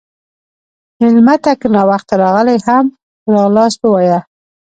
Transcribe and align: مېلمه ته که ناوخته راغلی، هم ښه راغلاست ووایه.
مېلمه 0.99 1.35
ته 1.43 1.51
که 1.59 1.67
ناوخته 1.75 2.13
راغلی، 2.21 2.57
هم 2.67 2.85
ښه 3.21 3.27
راغلاست 3.35 3.77
ووایه. 3.81 4.19